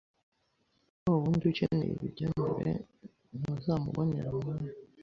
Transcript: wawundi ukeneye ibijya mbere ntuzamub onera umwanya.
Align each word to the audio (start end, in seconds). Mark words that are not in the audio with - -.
wawundi 1.09 1.43
ukeneye 1.51 1.93
ibijya 1.95 2.27
mbere 2.41 2.71
ntuzamub 3.39 3.95
onera 4.01 4.29
umwanya. 4.35 4.71